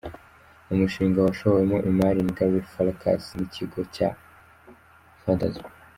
[0.65, 4.09] Ni umushinga washowemo imari na Gary Farkas n’ikigo cya
[5.21, 5.63] Phantasm.